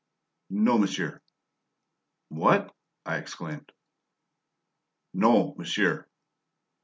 [0.49, 1.21] "No, monsieur."
[2.29, 2.73] "What?"
[3.05, 3.71] I exclaimed.
[5.13, 6.07] "No, monsieur."